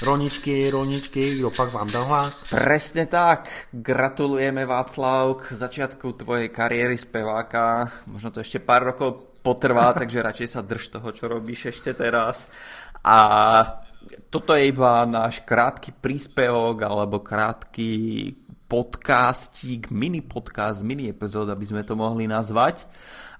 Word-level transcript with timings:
Rolničky, 0.00 0.72
rolničky, 0.72 1.36
kdo 1.36 1.52
pak 1.52 1.76
vám 1.76 1.84
dal 1.92 2.08
hlas? 2.08 2.56
Presne 2.56 3.04
tak. 3.04 3.52
Gratulujeme 3.68 4.64
Václav 4.64 5.44
k 5.44 5.52
začiatku 5.52 6.16
tvojej 6.16 6.48
kariéry 6.48 6.96
speváka. 6.96 7.84
Možno 8.08 8.32
to 8.32 8.40
ešte 8.40 8.64
pár 8.64 8.88
rokov 8.88 9.36
potrvá, 9.44 9.92
takže 10.00 10.24
radšej 10.24 10.48
sa 10.48 10.64
drž 10.64 10.96
toho, 10.96 11.12
čo 11.12 11.28
robíš 11.28 11.76
ešte 11.76 11.92
teraz. 11.92 12.48
A 13.04 13.18
toto 14.32 14.56
je 14.56 14.72
iba 14.72 15.04
náš 15.04 15.44
krátky 15.44 15.92
príspevok 16.00 16.80
alebo 16.80 17.20
krátky 17.20 17.92
podcastík, 18.72 19.92
mini 19.92 20.24
podcast, 20.24 20.80
mini 20.80 21.12
epizód, 21.12 21.52
aby 21.52 21.64
sme 21.68 21.84
to 21.84 21.92
mohli 21.92 22.24
nazvať. 22.24 22.88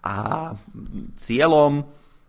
A 0.00 0.56
cieľom 1.20 1.84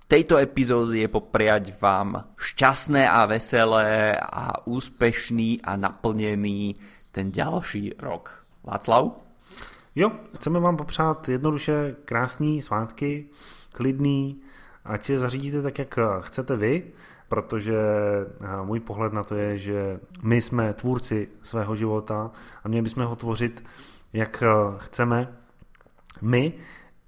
tejto 0.08 0.38
epizódy 0.38 1.00
je 1.00 1.08
popriať 1.08 1.76
vám 1.82 2.32
šťastné 2.40 3.10
a 3.10 3.26
veselé 3.26 4.16
a 4.16 4.68
úspešný 4.68 5.62
a 5.62 5.76
naplněný 5.76 6.76
ten 7.12 7.32
další 7.32 7.94
rok. 8.00 8.46
Václav? 8.64 9.06
Jo, 9.96 10.12
chceme 10.36 10.60
vám 10.60 10.78
popřát 10.78 11.30
jednoduše 11.30 11.96
krásný 12.06 12.62
svátky, 12.62 13.26
klidný, 13.72 14.42
ať 14.86 15.04
si 15.04 15.20
zařídíte 15.20 15.62
tak, 15.62 15.80
jak 15.80 16.00
chcete 16.22 16.56
vy, 16.56 16.84
protože 17.30 17.78
eh, 17.78 18.66
můj 18.66 18.80
pohled 18.80 19.14
na 19.14 19.24
to 19.24 19.36
je, 19.36 19.58
že 19.58 20.00
my 20.22 20.42
jsme 20.42 20.74
tvůrci 20.74 21.28
svého 21.42 21.76
života 21.76 22.32
a 22.64 22.68
měli 22.68 22.84
bychom 22.84 23.06
ho 23.06 23.16
tvořit, 23.16 23.64
jak 24.14 24.44
eh, 24.44 24.48
chceme 24.78 25.28
my, 26.22 26.54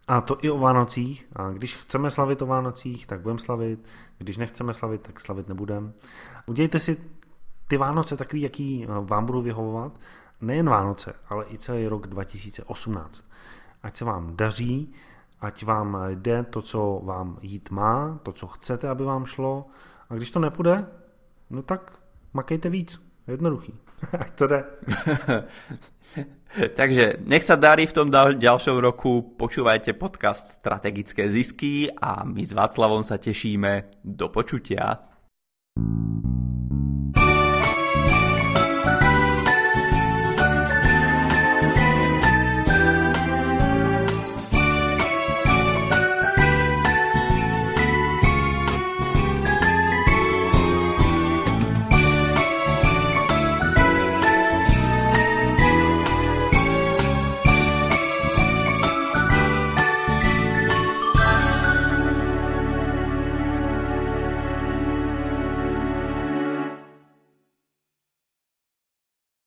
a 0.10 0.22
to 0.22 0.38
i 0.42 0.50
o 0.50 0.58
Vánocích. 0.58 1.28
A 1.36 1.50
když 1.50 1.78
chceme 1.78 2.12
slavit 2.12 2.42
o 2.42 2.46
Vánocích, 2.46 3.08
tak 3.08 3.22
budeme 3.22 3.40
slavit. 3.40 3.86
Když 4.18 4.38
nechceme 4.38 4.74
slavit, 4.74 5.02
tak 5.02 5.20
slavit 5.20 5.48
nebudeme. 5.48 5.92
Udějte 6.46 6.80
si 6.80 6.98
ty 7.68 7.78
Vánoce 7.78 8.18
takový, 8.18 8.42
jaký 8.42 8.86
vám 9.02 9.26
budou 9.26 9.42
vyhovovat. 9.42 10.00
Nejen 10.42 10.70
Vánoce, 10.70 11.14
ale 11.30 11.46
i 11.50 11.58
celý 11.58 11.88
rok 11.88 12.08
2018. 12.08 13.26
Ať 13.84 13.96
se 13.96 14.06
vám 14.06 14.36
daří, 14.36 14.94
ať 15.42 15.66
vám 15.66 15.98
jde 16.10 16.44
to, 16.44 16.62
co 16.62 17.02
vám 17.04 17.38
jít 17.42 17.70
má, 17.70 18.20
to, 18.24 18.32
co 18.32 18.48
chcete, 18.48 18.90
aby 18.90 19.04
vám 19.04 19.26
šlo. 19.26 19.66
A 20.10 20.16
když 20.16 20.32
to 20.32 20.40
nepůjde, 20.40 20.88
no 21.50 21.62
tak 21.62 22.00
makejte 22.34 22.70
víc. 22.70 23.09
Jednoduchý. 23.28 23.74
Ať 24.24 24.32
to 24.36 24.48
jde. 24.48 24.60
Takže 26.80 27.22
nech 27.30 27.46
sa 27.46 27.54
darí 27.54 27.86
v 27.86 27.94
tom 27.94 28.08
ďalšom 28.40 28.82
roku, 28.82 29.38
počúvajte 29.38 29.94
podcast 29.94 30.58
Strategické 30.58 31.30
zisky 31.30 31.86
a 31.94 32.26
my 32.26 32.42
s 32.42 32.58
Václavom 32.58 33.06
sa 33.06 33.22
tešíme 33.22 34.02
do 34.02 34.34
počutia. 34.34 35.06
thank 35.78 36.24
you 36.24 36.29